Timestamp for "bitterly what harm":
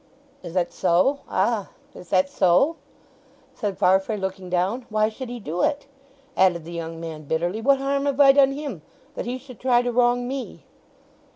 7.25-8.07